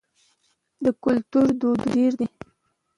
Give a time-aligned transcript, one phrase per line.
[0.83, 2.27] د کوترو ډولونه ډیر دي